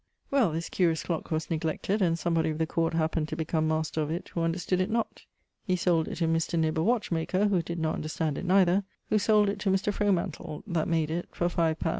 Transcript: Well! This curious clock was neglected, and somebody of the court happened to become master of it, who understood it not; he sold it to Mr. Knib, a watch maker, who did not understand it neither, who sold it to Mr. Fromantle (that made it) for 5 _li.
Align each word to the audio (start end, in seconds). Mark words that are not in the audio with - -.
Well! 0.31 0.51
This 0.53 0.67
curious 0.67 1.03
clock 1.03 1.29
was 1.29 1.51
neglected, 1.51 2.01
and 2.01 2.17
somebody 2.17 2.49
of 2.49 2.57
the 2.57 2.65
court 2.65 2.95
happened 2.95 3.27
to 3.27 3.35
become 3.35 3.67
master 3.67 4.01
of 4.01 4.09
it, 4.09 4.29
who 4.29 4.41
understood 4.41 4.81
it 4.81 4.89
not; 4.89 5.25
he 5.63 5.75
sold 5.75 6.07
it 6.07 6.15
to 6.15 6.27
Mr. 6.27 6.57
Knib, 6.57 6.79
a 6.79 6.83
watch 6.83 7.11
maker, 7.11 7.45
who 7.49 7.61
did 7.61 7.77
not 7.77 7.93
understand 7.93 8.39
it 8.39 8.45
neither, 8.45 8.83
who 9.11 9.19
sold 9.19 9.47
it 9.47 9.59
to 9.59 9.69
Mr. 9.69 9.93
Fromantle 9.93 10.63
(that 10.65 10.87
made 10.87 11.11
it) 11.11 11.27
for 11.31 11.47
5 11.47 11.77
_li. 11.77 11.89